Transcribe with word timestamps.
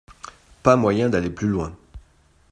Pas 0.63 0.77
moyen 0.77 1.09
d'aller 1.09 1.29
plus 1.29 1.47
loin. 1.47 1.77